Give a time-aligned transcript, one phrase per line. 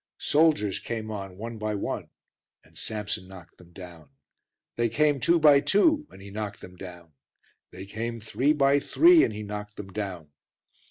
[0.17, 2.09] Soldiers came on one by one
[2.63, 4.09] and Samson knocked them down;
[4.75, 7.13] they came two by two and he knocked them down;
[7.69, 10.31] they came three by three and he knocked them down.